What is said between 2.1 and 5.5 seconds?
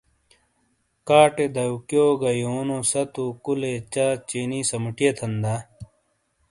گہ گا یونو ستو، کُولے، چہ، چینی سَمُو ٹِئیے تھَن